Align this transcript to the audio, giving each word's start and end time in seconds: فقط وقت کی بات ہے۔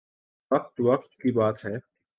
فقط 0.51 0.79
وقت 0.79 1.11
کی 1.13 1.31
بات 1.31 1.65
ہے۔ 1.65 1.75